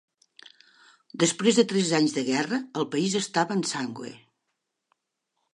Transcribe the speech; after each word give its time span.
Després 1.23 1.59
de 1.59 1.65
tres 1.73 1.91
anys 1.99 2.17
de 2.17 2.25
guerra, 2.31 2.61
el 2.83 2.89
país 2.97 3.21
estava 3.23 3.61
exsangüe. 3.61 4.17